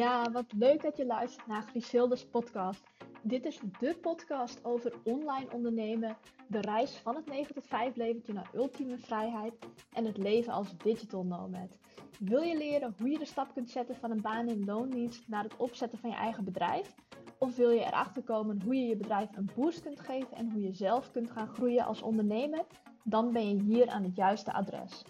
Ja, 0.00 0.30
wat 0.30 0.52
leuk 0.52 0.82
dat 0.82 0.96
je 0.96 1.06
luistert 1.06 1.46
naar 1.46 1.62
Griselda's 1.62 2.24
podcast. 2.24 2.82
Dit 3.22 3.44
is 3.44 3.60
de 3.78 3.96
podcast 4.00 4.64
over 4.64 4.92
online 5.04 5.52
ondernemen, 5.52 6.16
de 6.46 6.60
reis 6.60 6.96
van 6.96 7.14
het 7.14 7.26
9 7.26 7.54
tot 7.54 7.66
5 7.66 7.96
leventje 7.96 8.32
naar 8.32 8.50
ultieme 8.54 8.98
vrijheid 8.98 9.54
en 9.92 10.04
het 10.04 10.16
leven 10.16 10.52
als 10.52 10.76
digital 10.76 11.24
nomad. 11.24 11.76
Wil 12.18 12.42
je 12.42 12.56
leren 12.56 12.94
hoe 12.98 13.10
je 13.10 13.18
de 13.18 13.24
stap 13.24 13.54
kunt 13.54 13.70
zetten 13.70 13.96
van 13.96 14.10
een 14.10 14.20
baan 14.20 14.48
in 14.48 14.64
loondienst 14.64 15.28
naar 15.28 15.42
het 15.42 15.56
opzetten 15.56 15.98
van 15.98 16.10
je 16.10 16.16
eigen 16.16 16.44
bedrijf? 16.44 16.94
Of 17.38 17.56
wil 17.56 17.70
je 17.70 17.84
erachter 17.84 18.22
komen 18.22 18.62
hoe 18.62 18.74
je 18.74 18.86
je 18.86 18.96
bedrijf 18.96 19.36
een 19.36 19.50
boost 19.54 19.82
kunt 19.82 20.00
geven 20.00 20.36
en 20.36 20.50
hoe 20.50 20.62
je 20.62 20.72
zelf 20.72 21.10
kunt 21.10 21.30
gaan 21.30 21.48
groeien 21.48 21.84
als 21.84 22.02
ondernemer? 22.02 22.64
Dan 23.04 23.32
ben 23.32 23.48
je 23.48 23.62
hier 23.62 23.88
aan 23.88 24.02
het 24.02 24.16
juiste 24.16 24.52
adres. 24.52 25.04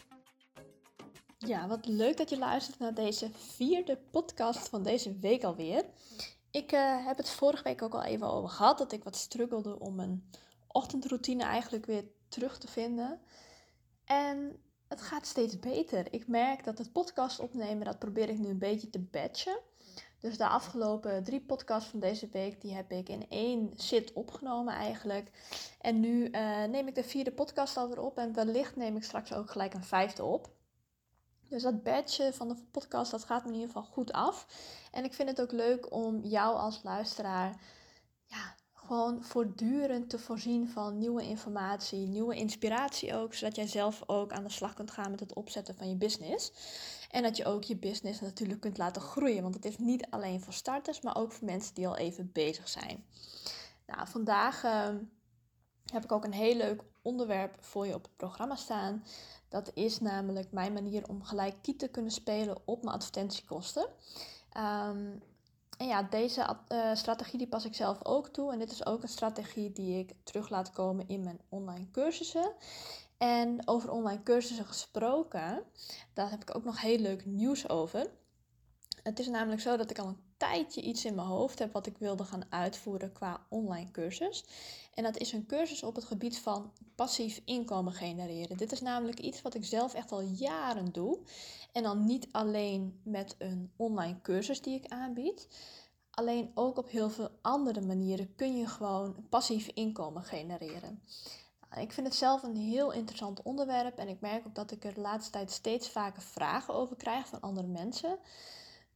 Ja, 1.47 1.67
wat 1.69 1.87
leuk 1.87 2.17
dat 2.17 2.31
je 2.31 2.39
luistert 2.39 2.79
naar 2.79 2.95
deze 2.95 3.31
vierde 3.33 3.99
podcast 4.11 4.69
van 4.69 4.83
deze 4.83 5.19
week 5.19 5.45
alweer. 5.45 5.85
Ik 6.51 6.73
uh, 6.73 7.07
heb 7.07 7.17
het 7.17 7.31
vorige 7.31 7.63
week 7.63 7.83
ook 7.83 7.95
al 7.95 8.03
even 8.03 8.31
over 8.31 8.49
gehad 8.49 8.79
dat 8.79 8.93
ik 8.93 9.05
wat 9.05 9.17
struggelde 9.17 9.79
om 9.79 9.95
mijn 9.95 10.31
ochtendroutine 10.67 11.43
eigenlijk 11.43 11.87
weer 11.87 12.05
terug 12.29 12.59
te 12.59 12.69
vinden. 12.69 13.21
En 14.05 14.63
het 14.89 15.01
gaat 15.01 15.27
steeds 15.27 15.59
beter. 15.59 16.13
Ik 16.13 16.27
merk 16.27 16.65
dat 16.65 16.79
het 16.79 16.93
podcast 16.93 17.39
opnemen, 17.39 17.85
dat 17.85 17.99
probeer 17.99 18.29
ik 18.29 18.39
nu 18.39 18.49
een 18.49 18.59
beetje 18.59 18.91
te 18.91 19.01
batchen. 19.01 19.59
Dus 20.19 20.37
de 20.37 20.49
afgelopen 20.49 21.25
drie 21.25 21.41
podcasts 21.41 21.91
van 21.91 22.01
deze 22.01 22.29
week, 22.33 22.61
die 22.61 22.75
heb 22.75 22.93
ik 22.93 23.09
in 23.09 23.29
één 23.29 23.73
zit 23.77 24.13
opgenomen 24.13 24.75
eigenlijk. 24.75 25.31
En 25.81 26.01
nu 26.01 26.29
uh, 26.31 26.65
neem 26.65 26.89
ik 26.89 26.95
de 26.95 27.05
vierde 27.05 27.33
podcast 27.33 27.77
alweer 27.77 28.01
op 28.01 28.19
en 28.19 28.35
wellicht 28.35 28.77
neem 28.77 28.97
ik 28.97 29.05
straks 29.05 29.33
ook 29.33 29.51
gelijk 29.51 29.75
een 29.75 29.85
vijfde 29.85 30.25
op. 30.25 30.59
Dus 31.51 31.63
dat 31.63 31.83
badge 31.83 32.33
van 32.33 32.49
de 32.49 32.55
podcast, 32.71 33.11
dat 33.11 33.25
gaat 33.25 33.43
me 33.43 33.49
in 33.49 33.55
ieder 33.55 33.69
geval 33.69 33.91
goed 33.93 34.13
af. 34.13 34.47
En 34.93 35.05
ik 35.05 35.15
vind 35.15 35.29
het 35.29 35.41
ook 35.41 35.53
leuk 35.53 35.93
om 35.93 36.25
jou 36.25 36.57
als 36.57 36.81
luisteraar 36.83 37.61
ja, 38.27 38.55
gewoon 38.73 39.25
voortdurend 39.25 40.11
te 40.11 40.19
voorzien 40.19 40.69
van 40.69 40.99
nieuwe 40.99 41.23
informatie, 41.23 42.07
nieuwe 42.07 42.35
inspiratie 42.35 43.15
ook, 43.15 43.35
zodat 43.35 43.57
jij 43.57 43.67
zelf 43.67 44.03
ook 44.07 44.33
aan 44.33 44.45
de 44.45 44.51
slag 44.51 44.75
kunt 44.75 44.91
gaan 44.91 45.11
met 45.11 45.21
het 45.21 45.35
opzetten 45.35 45.75
van 45.75 45.89
je 45.89 45.97
business. 45.97 46.53
En 47.11 47.23
dat 47.23 47.37
je 47.37 47.45
ook 47.45 47.63
je 47.63 47.77
business 47.77 48.21
natuurlijk 48.21 48.61
kunt 48.61 48.79
laten 48.79 49.03
groeien, 49.03 49.43
want 49.43 49.55
het 49.55 49.65
is 49.65 49.79
niet 49.79 50.07
alleen 50.11 50.41
voor 50.41 50.53
starters, 50.53 51.01
maar 51.01 51.17
ook 51.17 51.33
voor 51.33 51.47
mensen 51.47 51.75
die 51.75 51.89
al 51.89 51.97
even 51.97 52.33
bezig 52.33 52.69
zijn. 52.69 53.05
Nou, 53.87 54.09
vandaag 54.09 54.65
uh, 54.65 54.89
heb 55.91 56.05
ik 56.05 56.13
ook 56.13 56.25
een 56.25 56.33
heel 56.33 56.57
leuk 56.57 56.83
onderwerp 57.03 57.57
voor 57.61 57.87
je 57.87 57.95
op 57.95 58.03
het 58.03 58.17
programma 58.17 58.57
staan. 58.57 59.05
Dat 59.49 59.71
is 59.75 60.01
namelijk 60.01 60.53
mijn 60.53 60.73
manier 60.73 61.09
om 61.09 61.23
gelijk 61.23 61.55
kiet 61.63 61.79
te 61.79 61.89
kunnen 61.89 62.13
spelen 62.13 62.57
op 62.65 62.83
mijn 62.83 62.95
advertentiekosten. 62.95 63.87
Um, 64.57 65.23
en 65.81 65.87
ja, 65.87 66.03
deze 66.03 66.57
uh, 66.69 66.95
strategie 66.95 67.39
die 67.39 67.49
pas 67.49 67.65
ik 67.65 67.75
zelf 67.75 68.05
ook 68.05 68.29
toe. 68.29 68.53
En 68.53 68.59
dit 68.59 68.71
is 68.71 68.87
ook 68.87 69.03
een 69.03 69.09
strategie 69.09 69.73
die 69.73 69.99
ik 69.99 70.13
terug 70.23 70.49
laat 70.49 70.71
komen 70.71 71.09
in 71.09 71.23
mijn 71.23 71.41
online 71.49 71.91
cursussen. 71.91 72.53
En 73.19 73.69
over 73.69 73.91
online 73.91 74.23
cursussen 74.23 74.67
gesproken, 74.67 75.63
daar 76.13 76.31
heb 76.31 76.43
ik 76.43 76.57
ook 76.57 76.65
nog 76.65 76.81
heel 76.81 76.99
leuk 76.99 77.27
nieuws 77.27 77.69
over. 77.69 78.11
Het 79.03 79.19
is 79.19 79.29
namelijk 79.29 79.61
zo 79.61 79.77
dat 79.77 79.91
ik 79.91 79.99
al 79.99 80.07
een 80.07 80.30
tijdje 80.41 80.83
iets 80.83 81.05
in 81.05 81.15
mijn 81.15 81.27
hoofd 81.27 81.59
heb 81.59 81.73
wat 81.73 81.87
ik 81.87 81.99
wilde 81.99 82.25
gaan 82.25 82.45
uitvoeren 82.49 83.13
qua 83.13 83.47
online 83.49 83.91
cursus. 83.91 84.45
En 84.95 85.03
dat 85.03 85.17
is 85.17 85.33
een 85.33 85.47
cursus 85.47 85.83
op 85.83 85.95
het 85.95 86.05
gebied 86.05 86.39
van 86.39 86.73
passief 86.95 87.41
inkomen 87.45 87.93
genereren. 87.93 88.57
Dit 88.57 88.73
is 88.73 88.81
namelijk 88.81 89.21
iets 89.21 89.43
wat 89.43 89.55
ik 89.55 89.65
zelf 89.65 89.95
echt 89.95 90.13
al 90.13 90.21
jaren 90.21 90.93
doe. 90.93 91.19
En 91.73 91.83
dan 91.83 92.05
niet 92.05 92.29
alleen 92.33 93.01
met 93.03 93.35
een 93.39 93.71
online 93.77 94.21
cursus 94.23 94.63
die 94.63 94.75
ik 94.75 94.93
aanbied. 94.93 95.49
Alleen 96.11 96.51
ook 96.55 96.79
op 96.79 96.89
heel 96.89 97.11
veel 97.11 97.31
andere 97.43 97.81
manieren 97.81 98.35
kun 98.37 98.59
je 98.59 98.67
gewoon 98.67 99.27
passief 99.29 99.71
inkomen 99.75 100.23
genereren. 100.23 101.03
Ik 101.77 101.93
vind 101.93 102.07
het 102.07 102.17
zelf 102.17 102.43
een 102.43 102.57
heel 102.57 102.93
interessant 102.93 103.43
onderwerp 103.43 103.99
en 103.99 104.09
ik 104.09 104.21
merk 104.21 104.47
ook 104.47 104.55
dat 104.55 104.71
ik 104.71 104.85
er 104.85 104.95
de 104.95 105.01
laatste 105.01 105.31
tijd 105.31 105.51
steeds 105.51 105.91
vaker 105.91 106.23
vragen 106.23 106.75
over 106.75 106.97
krijg 106.97 107.27
van 107.27 107.41
andere 107.41 107.67
mensen. 107.67 108.19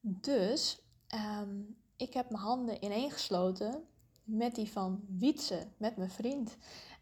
Dus 0.01 0.84
ehm, 1.15 1.61
ik 1.97 2.15
heb 2.15 2.31
mijn 2.31 2.43
handen 2.43 2.85
ineengesloten 2.85 3.85
met 4.25 4.55
die 4.55 4.71
van 4.71 5.05
Wietse, 5.09 5.67
met 5.77 5.97
mijn 5.97 6.11
vriend. 6.11 6.57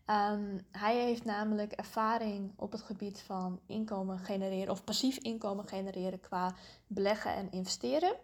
Ehm, 0.05 0.59
hij 0.71 0.97
heeft 0.97 1.25
namelijk 1.25 1.73
ervaring 1.73 2.53
op 2.56 2.72
het 2.72 2.83
gebied 2.83 3.21
van 3.21 3.61
inkomen 3.67 4.19
genereren 4.19 4.72
of 4.72 4.84
passief 4.84 5.17
inkomen 5.19 5.69
genereren 5.69 6.21
qua 6.21 6.55
beleggen 6.87 7.34
en 7.34 7.51
investeren. 7.51 8.17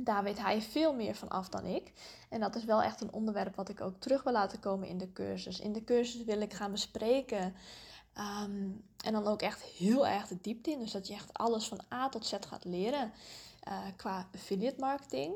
Daar 0.00 0.22
weet 0.22 0.38
hij 0.38 0.62
veel 0.62 0.94
meer 0.94 1.14
van 1.14 1.28
af 1.28 1.48
dan 1.48 1.64
ik. 1.64 1.92
En 2.28 2.40
dat 2.40 2.54
is 2.54 2.64
wel 2.64 2.82
echt 2.82 3.00
een 3.00 3.12
onderwerp 3.12 3.56
wat 3.56 3.68
ik 3.68 3.80
ook 3.80 4.00
terug 4.00 4.22
wil 4.22 4.32
laten 4.32 4.60
komen 4.60 4.88
in 4.88 4.98
de 4.98 5.12
cursus. 5.12 5.60
In 5.60 5.72
de 5.72 5.84
cursus 5.84 6.24
wil 6.24 6.40
ik 6.40 6.52
gaan 6.52 6.70
bespreken. 6.70 7.54
Ehm, 8.12 8.70
en 9.04 9.12
dan 9.12 9.26
ook 9.26 9.42
echt 9.42 9.62
heel 9.62 10.06
erg 10.06 10.26
de 10.26 10.38
diepte 10.40 10.70
in. 10.70 10.78
Dus 10.78 10.92
dat 10.92 11.06
je 11.06 11.14
echt 11.14 11.32
alles 11.32 11.68
van 11.68 11.80
A 11.92 12.08
tot 12.08 12.26
Z 12.26 12.34
gaat 12.48 12.64
leren. 12.64 13.12
Uh, 13.68 13.78
qua 13.96 14.28
affiliate 14.32 14.80
marketing 14.80 15.34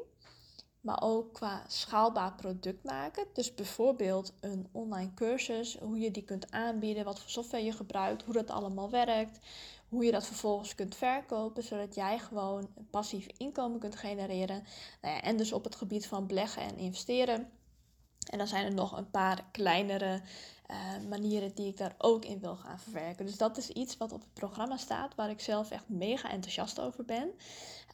maar 0.87 1.03
ook 1.03 1.33
qua 1.33 1.63
schaalbaar 1.67 2.35
product 2.35 2.85
maken. 2.85 3.27
Dus 3.33 3.55
bijvoorbeeld 3.55 4.33
een 4.41 4.69
online 4.73 5.15
cursus, 5.15 5.79
hoe 5.79 5.99
je 5.99 6.11
die 6.11 6.23
kunt 6.23 6.51
aanbieden, 6.51 7.05
wat 7.05 7.21
voor 7.21 7.31
software 7.31 7.65
je 7.65 7.73
gebruikt, 7.73 8.23
hoe 8.23 8.35
dat 8.35 8.51
allemaal 8.51 8.91
werkt, 8.91 9.39
hoe 9.89 10.05
je 10.05 10.11
dat 10.11 10.27
vervolgens 10.27 10.75
kunt 10.75 10.95
verkopen, 10.95 11.63
zodat 11.63 11.95
jij 11.95 12.19
gewoon 12.19 12.69
passief 12.91 13.27
inkomen 13.37 13.79
kunt 13.79 13.97
genereren. 13.97 14.65
Nou 15.03 15.15
ja, 15.15 15.23
en 15.23 15.37
dus 15.37 15.53
op 15.53 15.65
het 15.65 15.75
gebied 15.75 16.07
van 16.07 16.27
beleggen 16.27 16.63
en 16.63 16.77
investeren. 16.77 17.51
En 18.27 18.39
dan 18.39 18.47
zijn 18.47 18.65
er 18.65 18.75
nog 18.75 18.97
een 18.97 19.11
paar 19.11 19.45
kleinere 19.51 20.21
uh, 20.71 21.09
manieren 21.09 21.55
die 21.55 21.67
ik 21.67 21.77
daar 21.77 21.95
ook 21.99 22.25
in 22.25 22.41
wil 22.41 22.57
gaan 22.57 22.79
verwerken. 22.79 23.27
Dus 23.27 23.37
dat 23.37 23.57
is 23.57 23.69
iets 23.69 23.97
wat 23.97 24.13
op 24.13 24.21
het 24.21 24.33
programma 24.33 24.77
staat, 24.77 25.15
waar 25.15 25.31
ik 25.31 25.41
zelf 25.41 25.71
echt 25.71 25.89
mega 25.89 26.31
enthousiast 26.31 26.81
over 26.81 27.05
ben. 27.05 27.31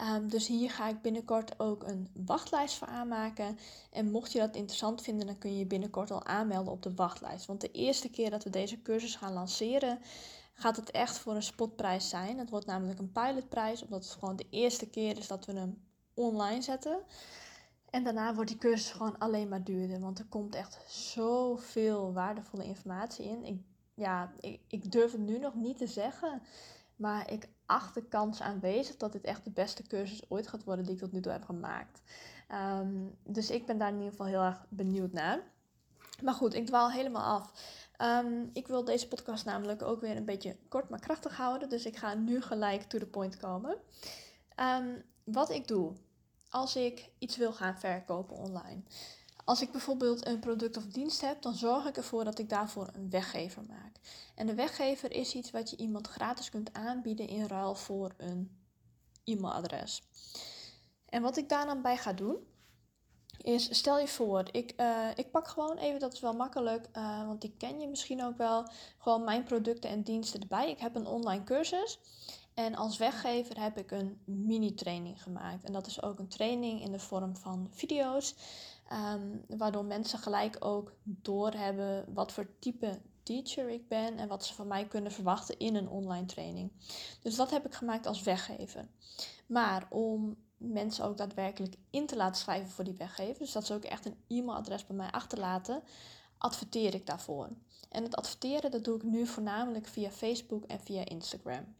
Um, 0.00 0.28
dus 0.28 0.46
hier 0.46 0.70
ga 0.70 0.88
ik 0.88 1.02
binnenkort 1.02 1.60
ook 1.60 1.82
een 1.82 2.08
wachtlijst 2.12 2.74
voor 2.74 2.88
aanmaken. 2.88 3.58
En 3.90 4.10
mocht 4.10 4.32
je 4.32 4.38
dat 4.38 4.56
interessant 4.56 5.02
vinden, 5.02 5.26
dan 5.26 5.38
kun 5.38 5.52
je 5.52 5.58
je 5.58 5.66
binnenkort 5.66 6.10
al 6.10 6.24
aanmelden 6.24 6.72
op 6.72 6.82
de 6.82 6.94
wachtlijst. 6.94 7.46
Want 7.46 7.60
de 7.60 7.70
eerste 7.70 8.10
keer 8.10 8.30
dat 8.30 8.44
we 8.44 8.50
deze 8.50 8.82
cursus 8.82 9.14
gaan 9.16 9.32
lanceren, 9.32 9.98
gaat 10.54 10.76
het 10.76 10.90
echt 10.90 11.18
voor 11.18 11.34
een 11.34 11.42
spotprijs 11.42 12.08
zijn. 12.08 12.38
Het 12.38 12.50
wordt 12.50 12.66
namelijk 12.66 12.98
een 12.98 13.12
pilotprijs, 13.12 13.82
omdat 13.82 14.04
het 14.04 14.12
gewoon 14.12 14.36
de 14.36 14.46
eerste 14.50 14.88
keer 14.88 15.18
is 15.18 15.26
dat 15.26 15.44
we 15.46 15.52
hem 15.52 15.82
online 16.14 16.62
zetten. 16.62 16.98
En 17.92 18.04
daarna 18.04 18.34
wordt 18.34 18.50
die 18.50 18.58
cursus 18.58 18.90
gewoon 18.90 19.18
alleen 19.18 19.48
maar 19.48 19.64
duurder. 19.64 20.00
Want 20.00 20.18
er 20.18 20.24
komt 20.24 20.54
echt 20.54 20.84
zoveel 20.86 22.12
waardevolle 22.12 22.64
informatie 22.64 23.24
in. 23.24 23.44
Ik, 23.44 23.60
ja, 23.94 24.32
ik, 24.40 24.60
ik 24.68 24.92
durf 24.92 25.12
het 25.12 25.20
nu 25.20 25.38
nog 25.38 25.54
niet 25.54 25.78
te 25.78 25.86
zeggen. 25.86 26.42
Maar 26.96 27.30
ik 27.30 27.48
acht 27.66 27.94
de 27.94 28.04
kans 28.04 28.40
aanwezig 28.40 28.96
dat 28.96 29.12
dit 29.12 29.24
echt 29.24 29.44
de 29.44 29.50
beste 29.50 29.82
cursus 29.82 30.30
ooit 30.30 30.48
gaat 30.48 30.64
worden 30.64 30.84
die 30.84 30.94
ik 30.94 31.00
tot 31.00 31.12
nu 31.12 31.20
toe 31.20 31.32
heb 31.32 31.44
gemaakt. 31.44 32.02
Ehm, 32.48 33.06
dus 33.24 33.50
ik 33.50 33.66
ben 33.66 33.78
daar 33.78 33.88
in 33.88 33.94
ieder 33.94 34.10
geval 34.10 34.26
heel 34.26 34.42
erg 34.42 34.66
benieuwd 34.68 35.12
naar. 35.12 35.42
Maar 36.22 36.34
goed, 36.34 36.54
ik 36.54 36.66
dwaal 36.66 36.90
helemaal 36.90 37.40
af. 37.40 37.52
Um, 38.24 38.50
ik 38.52 38.66
wil 38.68 38.84
deze 38.84 39.08
podcast 39.08 39.44
namelijk 39.44 39.82
ook 39.82 40.00
weer 40.00 40.16
een 40.16 40.24
beetje 40.24 40.56
kort 40.68 40.88
maar 40.88 41.00
krachtig 41.00 41.36
houden. 41.36 41.68
Dus 41.68 41.86
ik 41.86 41.96
ga 41.96 42.14
nu 42.14 42.40
gelijk 42.40 42.82
to 42.82 42.98
the 42.98 43.06
point 43.06 43.36
komen. 43.36 43.76
Um, 44.56 45.02
wat 45.24 45.50
ik 45.50 45.68
doe 45.68 45.92
als 46.52 46.76
ik 46.76 47.10
iets 47.18 47.36
wil 47.36 47.52
gaan 47.52 47.78
verkopen 47.78 48.36
online. 48.36 48.82
Als 49.44 49.62
ik 49.62 49.72
bijvoorbeeld 49.72 50.26
een 50.26 50.38
product 50.38 50.76
of 50.76 50.86
dienst 50.86 51.20
heb, 51.20 51.42
dan 51.42 51.54
zorg 51.54 51.86
ik 51.86 51.96
ervoor 51.96 52.24
dat 52.24 52.38
ik 52.38 52.48
daarvoor 52.48 52.88
een 52.92 53.10
weggever 53.10 53.62
maak. 53.68 54.00
En 54.34 54.46
de 54.46 54.54
weggever 54.54 55.12
is 55.12 55.34
iets 55.34 55.50
wat 55.50 55.70
je 55.70 55.76
iemand 55.76 56.06
gratis 56.06 56.50
kunt 56.50 56.72
aanbieden 56.72 57.28
in 57.28 57.46
ruil 57.46 57.74
voor 57.74 58.14
een 58.16 58.60
e-mailadres. 59.24 60.02
En 61.08 61.22
wat 61.22 61.36
ik 61.36 61.48
daar 61.48 61.66
dan 61.66 61.82
bij 61.82 61.96
ga 61.96 62.12
doen, 62.12 62.36
is 63.36 63.76
stel 63.76 63.98
je 63.98 64.08
voor, 64.08 64.48
ik, 64.50 64.72
uh, 64.76 65.08
ik 65.14 65.30
pak 65.30 65.48
gewoon 65.48 65.76
even, 65.76 66.00
dat 66.00 66.12
is 66.12 66.20
wel 66.20 66.34
makkelijk, 66.34 66.88
uh, 66.96 67.26
want 67.26 67.40
die 67.40 67.54
ken 67.58 67.80
je 67.80 67.88
misschien 67.88 68.24
ook 68.24 68.36
wel, 68.36 68.68
gewoon 68.98 69.24
mijn 69.24 69.44
producten 69.44 69.90
en 69.90 70.02
diensten 70.02 70.40
erbij. 70.40 70.70
Ik 70.70 70.78
heb 70.78 70.94
een 70.94 71.06
online 71.06 71.44
cursus 71.44 71.98
en 72.54 72.74
als 72.74 72.96
weggever 72.96 73.60
heb 73.60 73.78
ik 73.78 73.90
een 73.90 74.20
mini-training 74.24 75.22
gemaakt. 75.22 75.64
En 75.64 75.72
dat 75.72 75.86
is 75.86 76.02
ook 76.02 76.18
een 76.18 76.28
training 76.28 76.82
in 76.82 76.92
de 76.92 76.98
vorm 76.98 77.36
van 77.36 77.68
video's. 77.70 78.34
Um, 78.92 79.44
waardoor 79.48 79.84
mensen 79.84 80.18
gelijk 80.18 80.56
ook 80.58 80.92
doorhebben 81.02 82.14
wat 82.14 82.32
voor 82.32 82.46
type 82.58 83.00
teacher 83.22 83.68
ik 83.68 83.88
ben 83.88 84.18
en 84.18 84.28
wat 84.28 84.44
ze 84.44 84.54
van 84.54 84.66
mij 84.66 84.86
kunnen 84.86 85.12
verwachten 85.12 85.58
in 85.58 85.74
een 85.74 85.88
online 85.88 86.26
training. 86.26 86.72
Dus 87.20 87.36
dat 87.36 87.50
heb 87.50 87.66
ik 87.66 87.74
gemaakt 87.74 88.06
als 88.06 88.22
weggever. 88.22 88.88
Maar 89.46 89.86
om 89.90 90.36
mensen 90.56 91.04
ook 91.04 91.16
daadwerkelijk 91.16 91.76
in 91.90 92.06
te 92.06 92.16
laten 92.16 92.40
schrijven 92.40 92.70
voor 92.70 92.84
die 92.84 92.94
weggever, 92.94 93.38
dus 93.38 93.52
dat 93.52 93.66
ze 93.66 93.74
ook 93.74 93.84
echt 93.84 94.06
een 94.06 94.16
e-mailadres 94.28 94.86
bij 94.86 94.96
mij 94.96 95.10
achterlaten, 95.10 95.82
adverteer 96.38 96.94
ik 96.94 97.06
daarvoor. 97.06 97.48
En 97.88 98.02
het 98.02 98.16
adverteren 98.16 98.70
dat 98.70 98.84
doe 98.84 98.96
ik 98.96 99.02
nu 99.02 99.26
voornamelijk 99.26 99.86
via 99.86 100.10
Facebook 100.10 100.64
en 100.64 100.80
via 100.80 101.04
Instagram. 101.04 101.74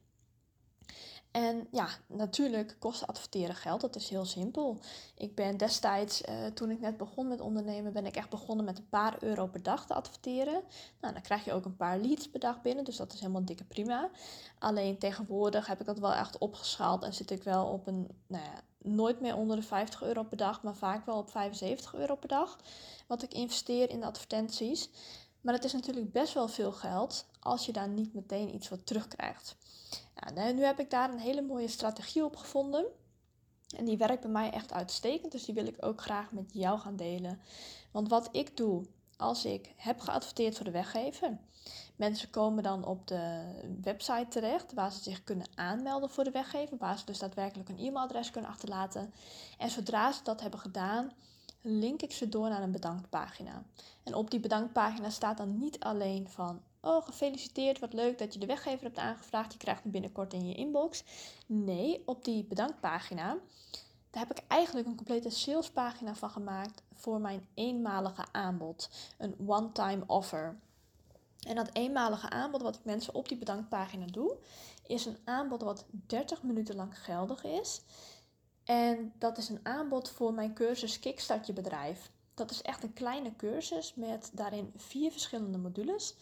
En 1.33 1.67
ja, 1.71 1.89
natuurlijk 2.07 2.77
kost 2.79 3.07
adverteren 3.07 3.55
geld. 3.55 3.81
Dat 3.81 3.97
is 3.97 4.09
heel 4.09 4.25
simpel. 4.25 4.79
Ik 5.15 5.35
ben 5.35 5.57
destijds, 5.57 6.23
uh, 6.23 6.47
toen 6.55 6.71
ik 6.71 6.81
net 6.81 6.97
begon 6.97 7.29
met 7.29 7.41
ondernemen, 7.41 7.93
ben 7.93 8.07
ik 8.07 8.17
echt 8.17 8.31
begonnen 8.31 8.65
met 8.65 8.79
een 8.79 8.89
paar 8.89 9.17
euro 9.21 9.47
per 9.47 9.63
dag 9.63 9.87
te 9.87 9.95
adverteren. 9.95 10.63
Nou, 11.01 11.13
dan 11.13 11.23
krijg 11.23 11.45
je 11.45 11.53
ook 11.53 11.65
een 11.65 11.77
paar 11.77 11.99
leads 11.99 12.31
per 12.31 12.41
dag 12.41 12.63
binnen, 12.63 12.85
dus 12.85 12.97
dat 12.97 13.13
is 13.13 13.21
helemaal 13.21 13.45
dikke 13.45 13.65
prima. 13.65 14.11
Alleen 14.59 14.99
tegenwoordig 14.99 15.67
heb 15.67 15.81
ik 15.81 15.87
dat 15.87 15.99
wel 15.99 16.13
echt 16.13 16.39
opgeschaald 16.39 17.03
en 17.03 17.15
zit 17.15 17.31
ik 17.31 17.43
wel 17.43 17.67
op 17.67 17.87
een, 17.87 18.09
nou 18.27 18.45
ja, 18.45 18.63
nooit 18.79 19.21
meer 19.21 19.37
onder 19.37 19.57
de 19.57 19.63
50 19.63 20.03
euro 20.03 20.23
per 20.23 20.37
dag, 20.37 20.63
maar 20.63 20.77
vaak 20.77 21.07
wel 21.07 21.19
op 21.19 21.31
75 21.31 21.95
euro 21.95 22.15
per 22.15 22.29
dag. 22.29 22.59
Wat 23.07 23.23
ik 23.23 23.35
investeer 23.35 23.91
in 23.91 24.01
de 24.01 24.07
advertenties. 24.07 24.91
Maar 25.41 25.55
het 25.55 25.65
is 25.65 25.73
natuurlijk 25.73 26.13
best 26.13 26.35
wel 26.35 26.49
veel 26.49 26.73
geld 26.73 27.27
als 27.41 27.67
je 27.67 27.73
daar 27.73 27.89
niet 27.89 28.15
meteen 28.15 28.55
iets 28.55 28.69
voor 28.69 28.85
terugkrijgt. 28.85 29.57
Nou, 30.35 30.53
nu 30.53 30.65
heb 30.65 30.81
ik 30.81 30.91
daar 30.91 31.11
een 31.11 31.19
hele 31.19 31.43
mooie 31.43 31.69
strategie 31.69 32.25
op 32.25 32.37
gevonden. 32.37 32.85
En 33.77 33.85
die 33.85 33.97
werkt 33.97 34.21
bij 34.21 34.31
mij 34.31 34.51
echt 34.51 34.73
uitstekend, 34.73 35.33
dus 35.33 35.45
die 35.45 35.55
wil 35.55 35.67
ik 35.67 35.77
ook 35.81 36.01
graag 36.01 36.33
met 36.33 36.51
jou 36.53 36.79
gaan 36.79 36.97
delen. 36.97 37.41
Want 37.91 38.09
wat 38.09 38.29
ik 38.33 38.57
doe 38.57 38.85
als 39.17 39.45
ik 39.45 39.73
heb 39.77 40.01
geadverteerd 40.01 40.57
voor 40.57 40.65
de 40.65 40.71
weggever, 40.71 41.39
mensen 41.97 42.31
komen 42.31 42.63
dan 42.63 42.85
op 42.85 43.07
de 43.07 43.45
website 43.83 44.27
terecht 44.29 44.73
waar 44.73 44.93
ze 44.93 45.03
zich 45.03 45.25
kunnen 45.25 45.47
aanmelden 45.55 46.11
voor 46.11 46.25
de 46.25 46.31
weggever, 46.31 46.77
waar 46.77 46.99
ze 46.99 47.05
dus 47.05 47.19
daadwerkelijk 47.19 47.69
een 47.69 47.79
e-mailadres 47.79 48.31
kunnen 48.31 48.51
achterlaten. 48.51 49.15
En 49.59 49.71
zodra 49.71 50.13
ze 50.13 50.23
dat 50.23 50.41
hebben 50.41 50.61
gedaan, 50.61 51.13
link 51.63 52.03
ik 52.03 52.13
ze 52.13 52.29
door 52.29 52.49
naar 52.49 52.63
een 52.63 52.73
bedankpagina. 52.73 53.63
En 54.03 54.15
op 54.15 54.31
die 54.31 54.41
bedankpagina 54.41 55.11
staat 55.11 55.37
dan 55.37 55.59
niet 55.59 55.81
alleen 55.81 56.29
van 56.29 56.63
Oh, 56.85 57.05
gefeliciteerd, 57.05 57.79
wat 57.79 57.93
leuk 57.93 58.19
dat 58.19 58.33
je 58.33 58.39
de 58.39 58.47
weggever 58.47 58.83
hebt 58.83 58.99
aangevraagd. 58.99 59.53
Je 59.53 59.59
krijgt 59.59 59.83
hem 59.83 59.93
binnenkort 59.93 60.33
in 60.33 60.47
je 60.49 60.55
inbox. 60.55 61.05
Nee, 61.47 62.03
op 62.07 62.25
die 62.25 62.45
bedankpagina, 62.45 63.37
daar 64.11 64.27
heb 64.27 64.31
ik 64.31 64.45
eigenlijk 64.49 64.87
een 64.87 64.97
complete 64.97 65.31
salespagina 65.31 66.15
van 66.15 66.31
gemaakt 66.31 66.83
voor 66.95 67.21
mijn 67.21 67.47
eenmalige 67.55 68.25
aanbod. 68.33 68.91
Een 69.19 69.35
one-time 69.47 70.05
offer. 70.07 70.59
En 71.47 71.55
dat 71.55 71.71
eenmalige 71.73 72.31
aanbod 72.31 72.63
wat 72.63 72.77
ik 72.77 72.85
mensen 72.85 73.15
op 73.15 73.29
die 73.29 73.39
bedankpagina 73.39 74.07
doe, 74.07 74.37
is 74.87 75.07
een 75.07 75.19
aanbod 75.25 75.63
wat 75.63 75.85
30 75.91 76.43
minuten 76.43 76.75
lang 76.75 76.99
geldig 76.99 77.45
is. 77.45 77.81
En 78.65 79.13
dat 79.19 79.39
is 79.39 79.49
een 79.49 79.61
aanbod 79.63 80.11
voor 80.11 80.35
mijn 80.35 80.55
cursus 80.55 80.99
Kickstart 80.99 81.47
je 81.47 81.53
bedrijf. 81.53 82.11
Dat 82.35 82.51
is 82.51 82.63
echt 82.63 82.83
een 82.83 82.93
kleine 82.93 83.37
cursus 83.37 83.95
met 83.95 84.31
daarin 84.33 84.73
vier 84.77 85.11
verschillende 85.11 85.59
modules. 85.59 86.15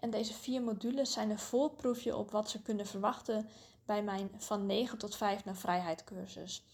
En 0.00 0.10
deze 0.10 0.34
vier 0.34 0.62
modules 0.62 1.12
zijn 1.12 1.30
een 1.30 1.38
voorproefje 1.38 2.16
op 2.16 2.30
wat 2.30 2.50
ze 2.50 2.62
kunnen 2.62 2.86
verwachten 2.86 3.48
bij 3.84 4.02
mijn 4.02 4.30
van 4.36 4.66
9 4.66 4.98
tot 4.98 5.16
5 5.16 5.44
naar 5.44 5.56
vrijheid 5.56 6.04
cursus. 6.04 6.64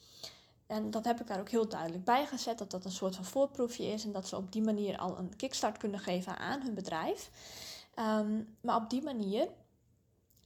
En 0.67 0.91
dat 0.91 1.05
heb 1.05 1.21
ik 1.21 1.27
daar 1.27 1.41
ook 1.41 1.49
heel 1.49 1.69
duidelijk 1.69 2.05
bij 2.05 2.27
gezet, 2.27 2.59
dat 2.59 2.71
dat 2.71 2.85
een 2.85 2.91
soort 2.91 3.15
van 3.15 3.25
voorproefje 3.25 3.85
is 3.85 4.05
en 4.05 4.13
dat 4.13 4.29
ze 4.29 4.37
op 4.37 4.53
die 4.53 4.63
manier 4.63 4.99
al 4.99 5.19
een 5.19 5.37
kickstart 5.37 5.79
kunnen 5.79 6.01
geven 6.01 6.39
aan 6.39 6.63
hun 6.63 6.75
bedrijf. 6.75 7.31
Ehm, 7.95 8.43
maar 8.61 8.77
op 8.77 8.91
die 8.91 9.03
manier, 9.03 9.49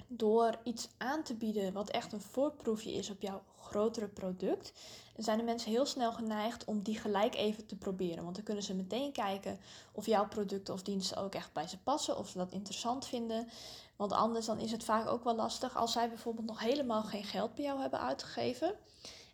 door 0.08 0.58
iets 0.62 0.88
aan 0.98 1.22
te 1.22 1.34
bieden 1.34 1.72
wat 1.72 1.90
echt 1.90 2.12
een 2.12 2.20
voorproefje 2.20 2.92
is 2.92 3.10
op 3.10 3.22
jouw 3.22 3.42
grotere 3.60 4.08
product, 4.08 4.72
zijn 5.16 5.38
de 5.38 5.44
mensen 5.44 5.70
heel 5.70 5.86
snel 5.86 6.12
geneigd 6.12 6.64
om 6.64 6.82
die 6.82 6.98
gelijk 6.98 7.34
even 7.34 7.66
te 7.66 7.76
proberen. 7.76 8.22
Want 8.22 8.34
dan 8.34 8.44
kunnen 8.44 8.64
ze 8.64 8.74
meteen 8.74 9.12
kijken 9.12 9.60
of 9.92 10.06
jouw 10.06 10.28
producten 10.28 10.74
of 10.74 10.82
diensten 10.82 11.16
ook 11.16 11.34
echt 11.34 11.52
bij 11.52 11.68
ze 11.68 11.78
passen, 11.78 12.18
of 12.18 12.28
ze 12.28 12.38
dat 12.38 12.52
interessant 12.52 13.06
vinden. 13.06 13.48
Want 13.96 14.12
anders 14.12 14.46
dan 14.46 14.58
is 14.58 14.72
het 14.72 14.84
vaak 14.84 15.08
ook 15.08 15.24
wel 15.24 15.34
lastig 15.34 15.76
als 15.76 15.92
zij 15.92 16.08
bijvoorbeeld 16.08 16.46
nog 16.46 16.60
helemaal 16.60 17.02
geen 17.02 17.24
geld 17.24 17.54
bij 17.54 17.64
jou 17.64 17.80
hebben 17.80 18.00
uitgegeven. 18.00 18.74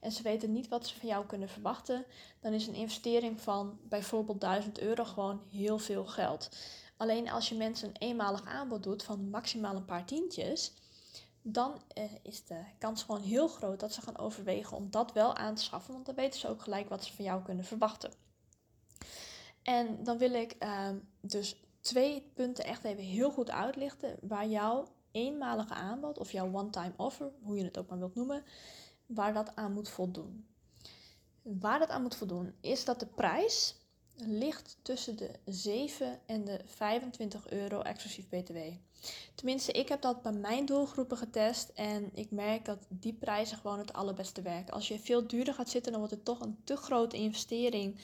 En 0.00 0.12
ze 0.12 0.22
weten 0.22 0.52
niet 0.52 0.68
wat 0.68 0.86
ze 0.86 0.98
van 0.98 1.08
jou 1.08 1.26
kunnen 1.26 1.48
verwachten. 1.48 2.04
Dan 2.40 2.52
is 2.52 2.66
een 2.66 2.74
investering 2.74 3.40
van 3.40 3.78
bijvoorbeeld 3.82 4.40
1000 4.40 4.80
euro 4.80 5.04
gewoon 5.04 5.40
heel 5.50 5.78
veel 5.78 6.06
geld. 6.06 6.48
Alleen 6.98 7.30
als 7.30 7.48
je 7.48 7.54
mensen 7.54 7.88
een 7.88 7.96
eenmalig 7.98 8.44
aanbod 8.44 8.82
doet 8.82 9.02
van 9.02 9.30
maximaal 9.30 9.76
een 9.76 9.84
paar 9.84 10.04
tientjes 10.04 10.72
dan 11.42 11.82
eh, 11.94 12.04
is 12.22 12.44
de 12.44 12.64
kans 12.78 13.02
gewoon 13.02 13.22
heel 13.22 13.48
groot 13.48 13.80
dat 13.80 13.92
ze 13.92 14.00
gaan 14.00 14.18
overwegen 14.18 14.76
om 14.76 14.90
dat 14.90 15.12
wel 15.12 15.36
aan 15.36 15.54
te 15.54 15.62
schaffen, 15.62 15.92
want 15.92 16.06
dan 16.06 16.14
weten 16.14 16.40
ze 16.40 16.48
ook 16.48 16.62
gelijk 16.62 16.88
wat 16.88 17.04
ze 17.04 17.14
van 17.14 17.24
jou 17.24 17.42
kunnen 17.42 17.64
verwachten. 17.64 18.12
En 19.62 20.04
dan 20.04 20.18
wil 20.18 20.32
ik 20.32 20.56
uh, 20.62 20.88
dus 21.20 21.56
twee 21.80 22.30
punten 22.34 22.64
echt 22.64 22.84
even 22.84 23.04
heel 23.04 23.30
goed 23.30 23.50
uitlichten 23.50 24.16
waar 24.20 24.46
jouw 24.46 24.88
eenmalige 25.10 25.74
aanbod 25.74 26.18
of 26.18 26.32
jouw 26.32 26.52
one-time 26.52 26.92
offer, 26.96 27.32
hoe 27.42 27.56
je 27.56 27.64
het 27.64 27.78
ook 27.78 27.88
maar 27.88 27.98
wilt 27.98 28.14
noemen, 28.14 28.44
waar 29.06 29.34
dat 29.34 29.56
aan 29.56 29.72
moet 29.72 29.88
voldoen. 29.88 30.46
Waar 31.42 31.78
dat 31.78 31.88
aan 31.88 32.02
moet 32.02 32.16
voldoen 32.16 32.54
is 32.60 32.84
dat 32.84 33.00
de 33.00 33.06
prijs 33.06 33.77
ligt 34.26 34.76
tussen 34.82 35.16
de 35.16 35.30
7 35.44 36.20
en 36.26 36.44
de 36.44 36.60
25 36.64 37.50
euro 37.50 37.80
exclusief 37.80 38.28
BTW. 38.28 38.56
Tenminste, 39.34 39.72
ik 39.72 39.88
heb 39.88 40.00
dat 40.00 40.22
bij 40.22 40.32
mijn 40.32 40.66
doelgroepen 40.66 41.16
getest 41.16 41.68
en 41.74 42.10
ik 42.14 42.30
merk 42.30 42.64
dat 42.64 42.78
die 42.88 43.12
prijzen 43.12 43.56
gewoon 43.56 43.78
het 43.78 43.92
allerbeste 43.92 44.42
werken. 44.42 44.74
Als 44.74 44.88
je 44.88 44.98
veel 44.98 45.26
duurder 45.26 45.54
gaat 45.54 45.70
zitten, 45.70 45.92
dan 45.92 46.00
wordt 46.00 46.14
het 46.14 46.24
toch 46.24 46.40
een 46.40 46.58
te 46.64 46.76
grote 46.76 47.16
investering. 47.16 48.00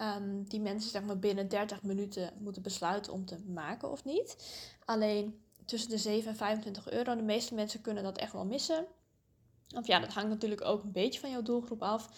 Um, 0.00 0.44
die 0.48 0.60
mensen 0.60 0.90
zeg 0.90 1.02
maar 1.02 1.18
binnen 1.18 1.48
30 1.48 1.82
minuten 1.82 2.32
moeten 2.38 2.62
besluiten 2.62 3.12
om 3.12 3.24
te 3.24 3.38
maken 3.46 3.90
of 3.90 4.04
niet. 4.04 4.36
Alleen 4.84 5.40
tussen 5.64 5.90
de 5.90 5.98
7 5.98 6.30
en 6.30 6.36
25 6.36 6.90
euro. 6.90 7.16
De 7.16 7.22
meeste 7.22 7.54
mensen 7.54 7.80
kunnen 7.80 8.02
dat 8.02 8.18
echt 8.18 8.32
wel 8.32 8.44
missen. 8.44 8.86
Of 9.76 9.86
ja, 9.86 9.98
dat 9.98 10.12
hangt 10.12 10.28
natuurlijk 10.28 10.64
ook 10.64 10.82
een 10.82 10.92
beetje 10.92 11.20
van 11.20 11.30
jouw 11.30 11.42
doelgroep 11.42 11.82
af. 11.82 12.08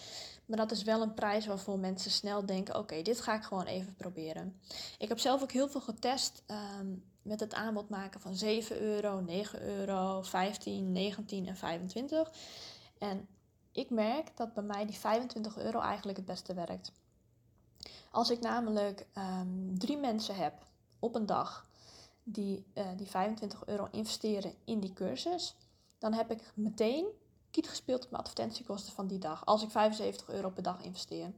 Maar 0.45 0.57
dat 0.57 0.71
is 0.71 0.83
wel 0.83 1.01
een 1.01 1.13
prijs 1.13 1.45
waarvoor 1.45 1.79
mensen 1.79 2.11
snel 2.11 2.45
denken: 2.45 2.77
oké, 2.77 3.01
dit 3.01 3.21
ga 3.21 3.35
ik 3.35 3.43
gewoon 3.43 3.65
even 3.65 3.95
proberen. 3.95 4.59
Ik 4.97 5.09
heb 5.09 5.19
zelf 5.19 5.41
ook 5.41 5.51
heel 5.51 5.69
veel 5.69 5.81
getest 5.81 6.43
ehm, 6.45 6.87
met 7.21 7.39
het 7.39 7.53
aanbod 7.53 7.89
maken 7.89 8.21
van 8.21 8.35
7 8.35 8.81
euro, 8.81 9.19
9 9.19 9.61
euro, 9.61 10.21
15, 10.21 10.91
19 10.91 11.47
en 11.47 11.57
25. 11.57 12.31
En 12.97 13.27
ik 13.71 13.89
merk 13.89 14.37
dat 14.37 14.53
bij 14.53 14.63
mij 14.63 14.85
die 14.85 14.95
25 14.95 15.57
euro 15.57 15.79
eigenlijk 15.79 16.17
het 16.17 16.27
beste 16.27 16.53
werkt. 16.53 16.91
Als 18.11 18.29
ik 18.29 18.39
namelijk 18.39 19.05
um, 19.17 19.79
drie 19.79 19.97
mensen 19.97 20.35
heb 20.35 20.53
op 20.99 21.15
een 21.15 21.25
dag 21.25 21.67
die, 22.23 22.65
uh, 22.73 22.87
die 22.97 23.07
25 23.07 23.65
euro 23.65 23.87
investeren 23.91 24.53
in 24.65 24.79
die 24.79 24.93
cursus, 24.93 25.55
dan 25.97 26.13
heb 26.13 26.31
ik 26.31 26.51
meteen 26.55 27.05
kiet 27.51 27.69
gespeeld 27.69 28.03
op 28.03 28.11
mijn 28.11 28.23
advertentiekosten 28.23 28.93
van 28.93 29.07
die 29.07 29.19
dag. 29.19 29.45
Als 29.45 29.63
ik 29.63 29.69
75 29.69 30.29
euro 30.29 30.49
per 30.49 30.63
dag 30.63 30.81
investeer. 30.83 31.31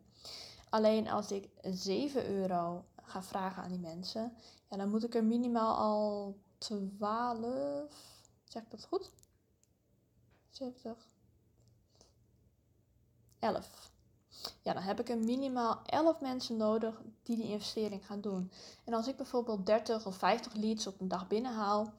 Alleen 0.70 1.10
als 1.10 1.32
ik 1.32 1.50
7 1.62 2.26
euro 2.30 2.86
ga 3.04 3.24
vragen 3.24 3.64
aan 3.64 3.70
die 3.70 3.80
mensen, 3.80 4.34
ja, 4.70 4.78
dan 4.78 4.90
moet 4.90 5.04
ik 5.04 5.16
er 5.16 5.24
minimaal 5.24 5.76
al 5.76 6.38
12. 6.58 8.14
Zeg 8.44 8.64
ik 8.64 8.72
dat 8.72 8.86
goed? 8.86 9.12
70. 10.50 11.08
11. 13.40 13.92
Ja, 14.62 14.74
dan 14.74 14.84
heb 14.84 15.00
ik 15.00 15.10
er 15.10 15.18
minimaal 15.18 15.82
11 15.86 16.22
mensen 16.22 16.58
nodig 16.58 17.02
die 17.24 17.36
die 17.36 17.52
investering 17.52 18.06
gaan 18.06 18.22
doen. 18.22 18.52
En 18.84 18.94
als 18.94 19.08
ik 19.08 19.16
bijvoorbeeld 19.16 19.66
30 19.66 20.06
of 20.06 20.16
50 20.16 20.54
leads 20.54 20.88
op 20.88 21.00
een 21.00 21.08
dag 21.08 21.28
binnenhaal, 21.28 21.94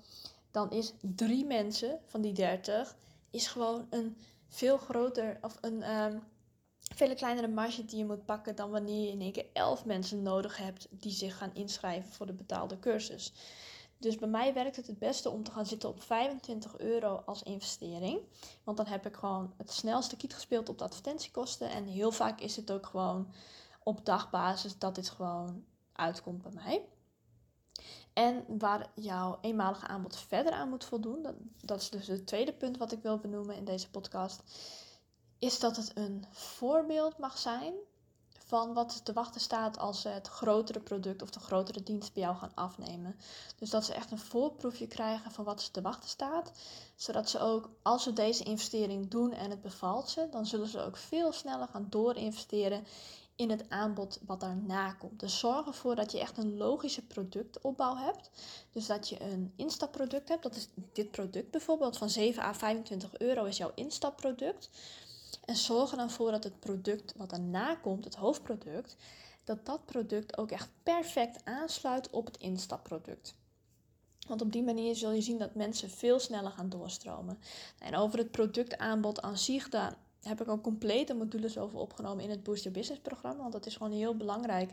dan 0.51 0.71
is 0.71 0.93
drie 1.01 1.45
mensen 1.45 2.01
van 2.07 2.21
die 2.21 2.33
30 2.33 2.97
is 3.35 3.47
gewoon 3.47 3.87
een 3.91 4.17
veel 4.49 4.79
groter 4.79 5.39
of 5.41 5.59
een 5.61 5.91
um, 5.91 6.23
veel 6.95 7.15
kleinere 7.15 7.49
marge 7.49 7.85
die 7.85 7.99
je 7.99 8.05
moet 8.05 8.25
pakken 8.25 8.57
dan 8.57 8.71
wanneer 8.71 9.05
je 9.05 9.11
in 9.11 9.21
één 9.21 9.33
keer 9.33 9.47
11 9.53 9.85
mensen 9.85 10.23
nodig 10.23 10.57
hebt 10.57 10.87
die 10.91 11.13
zich 11.13 11.37
gaan 11.37 11.55
inschrijven 11.55 12.13
voor 12.13 12.27
de 12.27 12.33
betaalde 12.33 12.79
cursus. 12.79 13.33
Dus 13.99 14.17
bij 14.17 14.29
mij 14.29 14.55
werkt 14.55 14.77
het 14.77 14.87
het 14.87 14.99
beste 14.99 15.31
om 15.31 15.43
te 15.43 15.51
gaan 15.51 15.67
zitten 15.67 15.89
op 15.89 16.03
25 16.03 16.79
euro 16.79 17.23
als 17.27 17.43
investering. 17.43 18.21
Want 18.65 18.77
dan 18.77 18.87
heb 18.87 19.07
ik 19.07 19.17
gewoon 19.17 19.53
het 19.57 19.71
snelste 19.71 20.17
kiet 20.17 20.35
gespeeld 20.35 20.69
op 20.69 20.79
de 20.79 20.85
advertentiekosten. 20.85 21.71
En 21.71 21.85
heel 21.85 22.11
vaak 22.11 22.41
is 22.41 22.57
het 22.57 22.71
ook 22.71 22.87
gewoon 22.87 23.33
op 23.83 24.05
dagbasis 24.05 24.79
dat 24.79 24.95
dit 24.95 25.09
gewoon 25.09 25.65
uitkomt 25.93 26.43
bij 26.43 26.53
mij. 26.53 26.83
En 28.13 28.45
waar 28.59 28.91
jouw 28.95 29.39
eenmalige 29.41 29.87
aanbod 29.87 30.17
verder 30.17 30.53
aan 30.53 30.69
moet 30.69 30.85
voldoen, 30.85 31.23
dat, 31.23 31.35
dat 31.61 31.81
is 31.81 31.91
dus 31.91 32.07
het 32.07 32.27
tweede 32.27 32.53
punt 32.53 32.77
wat 32.77 32.93
ik 32.93 33.03
wil 33.03 33.19
benoemen 33.19 33.57
in 33.57 33.65
deze 33.65 33.91
podcast, 33.91 34.43
is 35.39 35.59
dat 35.61 35.77
het 35.77 35.91
een 35.95 36.25
voorbeeld 36.31 37.19
mag 37.19 37.39
zijn 37.39 37.75
van 38.47 38.75
wat 38.75 39.05
te 39.05 39.13
wachten 39.13 39.41
staat 39.41 39.79
als 39.79 40.01
ze 40.01 40.09
het 40.09 40.29
grotere 40.29 40.81
product 40.81 41.23
of 41.23 41.31
de 41.31 41.41
grotere 41.41 41.83
dienst 41.83 42.13
bij 42.13 42.23
jou 42.23 42.37
gaan 42.37 42.55
afnemen. 42.55 43.17
Dus 43.57 43.71
dat 43.71 43.85
ze 43.85 43.95
echt 43.95 44.11
een 44.11 44.19
voorproefje 44.19 44.87
krijgen 44.87 45.31
van 45.31 45.45
wat 45.45 45.63
ze 45.63 45.71
te 45.71 45.83
wachten 45.83 46.09
staat, 46.09 46.53
zodat 46.97 47.31
ze 47.31 47.39
ook 47.39 47.71
als 47.83 48.03
ze 48.03 48.13
deze 48.13 48.45
investering 48.45 49.11
doen 49.11 49.33
en 49.33 49.51
het 49.51 49.63
bevalt 49.63 50.09
ze, 50.09 50.29
dan 50.31 50.47
zullen 50.47 50.69
ze 50.69 50.81
ook 50.81 50.97
veel 50.97 51.33
sneller 51.33 51.69
gaan 51.69 51.87
doorinvesteren 51.91 52.87
in 53.37 53.51
het 53.51 53.71
aanbod 53.71 54.21
wat 54.27 54.41
daarna 54.41 54.93
komt. 54.93 55.21
Dus 55.21 55.39
zorg 55.39 55.67
ervoor 55.67 55.95
dat 55.95 56.13
je 56.13 56.21
echt 56.21 56.39
een 56.39 56.57
logische 56.57 57.07
productopbouw 57.07 57.97
hebt. 57.97 58.31
Dus 58.71 58.87
dat 58.87 59.09
je 59.09 59.23
een 59.23 59.53
instapproduct 59.57 60.29
hebt. 60.29 60.43
Dat 60.43 60.57
is 60.57 60.69
dit 60.93 61.11
product 61.11 61.51
bijvoorbeeld. 61.51 61.97
Van 61.97 62.11
7 62.11 62.43
à 62.43 62.55
25 62.55 63.19
euro 63.19 63.45
is 63.45 63.57
jouw 63.57 63.73
instapproduct. 63.75 64.71
En 65.45 65.57
zorg 65.57 65.91
er 65.91 65.97
dan 65.97 66.11
voor 66.11 66.31
dat 66.31 66.45
het 66.45 66.61
product 66.61 67.15
wat 67.17 67.31
daarna 67.31 67.75
komt, 67.75 68.05
het 68.05 68.15
hoofdproduct, 68.15 68.97
dat 69.45 69.67
dat 69.67 69.85
product 69.85 70.39
ook 70.39 70.51
echt 70.51 70.69
perfect 70.83 71.45
aansluit 71.45 72.11
op 72.11 72.27
het 72.27 72.37
instapproduct. 72.37 73.35
Want 74.27 74.43
op 74.43 74.53
die 74.53 74.63
manier 74.63 74.95
zul 74.95 75.11
je 75.11 75.21
zien 75.21 75.39
dat 75.39 75.55
mensen 75.55 75.91
veel 75.91 76.19
sneller 76.19 76.51
gaan 76.51 76.69
doorstromen. 76.69 77.39
En 77.79 77.97
over 77.97 78.19
het 78.19 78.31
productaanbod 78.31 79.23
aan 79.23 79.39
zich, 79.39 79.69
daar 79.69 79.97
heb 80.25 80.41
ik 80.41 80.49
ook 80.49 80.63
complete 80.63 81.15
modules 81.15 81.59
over 81.59 81.79
opgenomen 81.79 82.25
in 82.25 82.31
het 82.31 82.43
Boost 82.43 82.63
Your 82.63 82.79
Business 82.79 83.03
programma. 83.03 83.41
Want 83.41 83.53
dat 83.53 83.67
is 83.67 83.77
gewoon 83.77 83.93
heel 83.93 84.17
belangrijk 84.17 84.73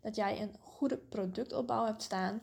dat 0.00 0.16
jij 0.16 0.42
een 0.42 0.54
goede 0.60 0.96
productopbouw 0.96 1.84
hebt 1.84 2.02
staan. 2.02 2.40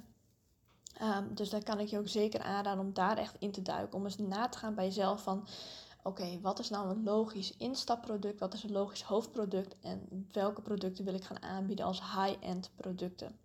Um, 1.02 1.36
dus 1.36 1.50
daar 1.50 1.64
kan 1.64 1.80
ik 1.80 1.88
je 1.88 1.98
ook 1.98 2.08
zeker 2.08 2.42
aanraden 2.42 2.84
om 2.84 2.94
daar 2.94 3.18
echt 3.18 3.36
in 3.40 3.52
te 3.52 3.62
duiken. 3.62 3.98
Om 3.98 4.06
eens 4.06 4.18
na 4.18 4.50
te 4.50 4.58
gaan 4.58 4.76
bij 4.76 4.86
jezelf 4.86 5.24
van 5.24 5.48
oké, 6.04 6.40
wat 6.42 6.60
is 6.60 6.70
nou 6.70 6.90
een 6.90 7.04
logisch 7.04 7.58
instapproduct? 7.58 8.40
Wat 8.40 8.54
is 8.54 8.64
een 8.64 8.72
logisch 8.72 9.02
hoofdproduct? 9.02 9.76
En 9.82 10.28
welke 10.32 10.62
producten 10.62 11.06
wil 11.06 11.14
ik 11.14 11.24
gaan 11.24 11.42
aanbieden 11.42 11.86
als 11.86 12.02
high-end 12.02 12.72
producten? 12.76 13.40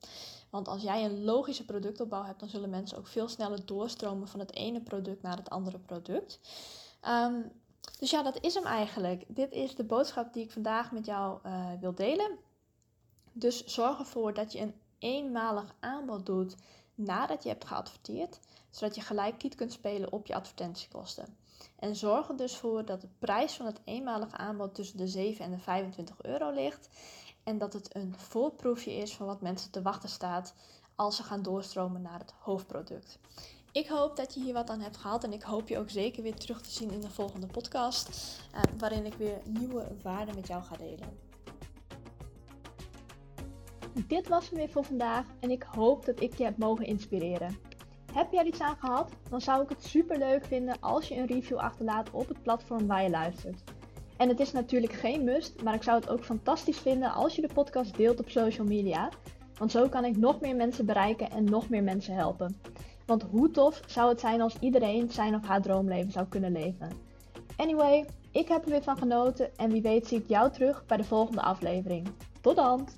Want 0.51 0.69
als 0.69 0.83
jij 0.83 1.05
een 1.05 1.25
logische 1.25 1.65
productopbouw 1.65 2.25
hebt, 2.25 2.41
dan 2.41 2.49
zullen 2.49 2.71
mensen 2.71 2.99
ook 2.99 3.07
veel 3.07 3.29
sneller 3.29 3.67
doorstromen 3.67 4.29
van 4.29 4.41
het 4.41 4.53
ene 4.53 4.81
product 4.81 5.23
naar 5.23 5.37
het 5.37 5.51
andere 5.51 5.79
product. 5.79 6.41
Ehm, 7.01 7.41
dus 7.99 8.11
ja, 8.11 8.23
dat 8.23 8.41
is 8.41 8.55
hem 8.55 8.67
eigenlijk. 8.67 9.25
Dit 9.29 9.53
is 9.53 9.75
de 9.75 9.85
boodschap 9.85 10.33
die 10.33 10.45
ik 10.45 10.51
vandaag 10.51 10.93
met 10.93 11.07
jou 11.07 11.39
uh, 11.47 11.67
wil 11.81 11.95
delen. 11.95 12.39
Dus 13.33 13.65
zorg 13.65 13.99
ervoor 13.99 14.35
dat 14.35 14.53
je 14.53 14.61
een 14.61 14.75
eenmalig 14.99 15.75
aanbod 15.81 16.27
doet 16.27 16.57
nadat 16.95 17.43
je 17.43 17.49
hebt 17.49 17.65
geadverteerd, 17.65 18.41
zodat 18.71 18.95
je 18.95 19.01
gelijk 19.01 19.39
kiet 19.39 19.55
kunt 19.55 19.73
spelen 19.73 20.13
op 20.13 20.27
je 20.27 20.35
advertentiekosten. 20.35 21.37
En 21.79 21.97
zorg 21.97 22.29
er 22.29 22.37
dus 22.37 22.57
voor 22.57 22.85
dat 22.85 23.01
de 23.01 23.09
prijs 23.19 23.53
van 23.53 23.67
het 23.67 23.81
eenmalige 23.85 24.37
aanbod 24.37 24.75
tussen 24.75 24.97
de 24.97 25.09
7 25.09 25.45
en 25.45 25.51
de 25.51 25.59
25 25.59 26.23
euro 26.23 26.51
ligt. 26.51 26.89
En 27.45 27.59
dat 27.59 27.73
het 27.73 27.95
een 27.95 28.15
voorproefje 28.17 28.93
is 28.93 29.15
van 29.15 29.27
wat 29.27 29.41
mensen 29.41 29.71
te 29.71 29.83
wachten 29.83 30.09
staat 30.09 30.55
als 30.95 31.17
ze 31.17 31.23
gaan 31.23 31.43
doorstromen 31.43 32.03
naar 32.03 32.19
het 32.19 32.35
hoofdproduct. 32.39 33.19
Ik 33.73 33.87
hoop 33.87 34.17
dat 34.17 34.35
je 34.35 34.41
hier 34.41 34.53
wat 34.53 34.71
aan 34.71 34.81
hebt 34.81 34.97
gehad 34.97 35.25
en 35.25 35.33
ik 35.33 35.43
hoop 35.43 35.69
je 35.69 35.79
ook 35.79 35.91
zeker 35.91 36.23
weer 36.23 36.35
terug 36.35 36.61
te 36.61 36.71
zien 36.71 36.91
in 36.91 37.01
de 37.01 37.11
volgende 37.11 37.47
podcast, 37.47 38.41
eh, 38.53 38.61
waarin 38.79 39.07
ik 39.07 39.15
weer 39.15 39.39
nieuwe 39.45 39.87
waarden 40.03 40.35
met 40.35 40.47
jou 40.47 40.63
ga 40.63 40.77
delen. 40.77 41.19
Dit 44.07 44.29
was 44.29 44.49
hem 44.49 44.59
weer 44.59 44.69
voor 44.69 44.85
vandaag 44.85 45.27
en 45.41 45.51
ik 45.51 45.63
hoop 45.63 46.05
dat 46.05 46.21
ik 46.21 46.39
je 46.39 46.45
heb 46.45 46.57
mogen 46.57 46.87
inspireren. 46.87 47.59
Heb 48.13 48.33
er 48.33 48.47
iets 48.47 48.61
aan 48.61 48.77
gehad? 48.77 49.13
Dan 49.29 49.41
zou 49.41 49.63
ik 49.63 49.69
het 49.69 49.85
super 49.85 50.19
leuk 50.19 50.45
vinden 50.45 50.81
als 50.81 51.09
je 51.09 51.17
een 51.17 51.27
review 51.27 51.59
achterlaat 51.59 52.11
op 52.11 52.29
het 52.29 52.43
platform 52.43 52.87
waar 52.87 53.03
je 53.03 53.11
luistert. 53.11 53.63
En 54.17 54.29
het 54.29 54.41
is 54.41 54.53
natuurlijk 54.53 54.93
geen 54.93 55.25
must, 55.25 55.63
maar 55.63 55.75
ik 55.75 55.83
zou 55.83 56.01
het 56.01 56.09
ook 56.09 56.25
fantastisch 56.25 56.79
vinden 56.79 57.13
als 57.13 57.35
je 57.35 57.43
de 57.43 57.55
podcast 57.55 57.97
deelt 57.97 58.21
op 58.21 58.31
social 58.31 58.67
media. 58.67 59.11
Want 59.59 59.71
zo 59.71 59.89
kan 59.89 60.05
ik 60.05 60.17
nog 60.17 60.41
meer 60.41 60.57
mensen 60.57 60.87
bereiken 60.87 61.31
en 61.31 61.45
nog 61.45 61.69
meer 61.69 61.83
mensen 61.83 62.15
helpen. 62.15 62.61
Want 63.13 63.25
hoe 63.31 63.51
tof 63.51 63.83
zou 63.87 64.09
het 64.09 64.21
zijn 64.21 64.41
als 64.41 64.57
iedereen 64.61 65.11
zijn 65.11 65.35
of 65.35 65.47
haar 65.47 65.63
droomleven 65.63 66.13
zou 66.13 66.27
kunnen 66.27 66.53
leven? 66.53 66.91
Anyway, 67.57 68.05
ik 68.31 68.49
heb 68.49 68.65
er 68.65 68.71
weer 68.71 68.83
van 68.83 68.97
genoten 68.97 69.57
en 69.57 69.71
wie 69.71 69.83
weet 69.83 70.07
zie 70.07 70.19
ik 70.19 70.29
jou 70.29 70.51
terug 70.51 70.87
bij 70.87 70.97
de 70.97 71.05
volgende 71.05 71.43
aflevering. 71.43 72.09
Tot 72.41 72.57
dan! 72.57 72.89